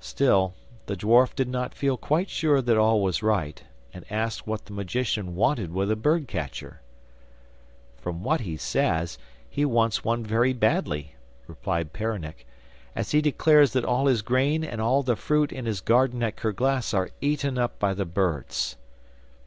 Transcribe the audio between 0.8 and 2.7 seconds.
the dwarf did not feel quite sure